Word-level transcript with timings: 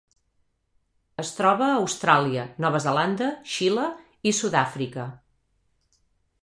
Es 1.23 1.33
troba 1.39 1.67
a 1.73 1.75
Austràlia, 1.81 2.47
Nova 2.65 2.81
Zelanda, 2.87 3.29
Xile 3.59 3.85
i 4.31 4.35
Sud-àfrica. 4.39 5.09